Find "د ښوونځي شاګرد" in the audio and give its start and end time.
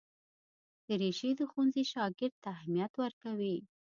1.39-2.33